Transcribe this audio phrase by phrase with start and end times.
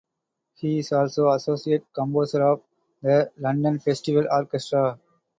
[0.55, 2.63] He is also Associate Composer of
[3.03, 4.99] the London Festival Orchestra.